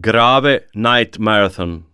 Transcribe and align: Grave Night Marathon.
Grave 0.00 0.62
Night 0.74 1.18
Marathon. 1.18 1.84